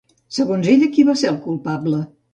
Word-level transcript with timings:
Segons 0.37 0.69
ella, 0.71 0.89
qui 0.95 1.05
va 1.11 1.17
ser 1.23 1.31
el 1.33 1.39
culpable? 1.47 2.05